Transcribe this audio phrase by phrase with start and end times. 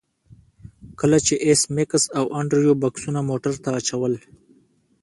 [0.99, 4.13] کله چې ایس میکس او انډریو بکسونه موټر ته اچول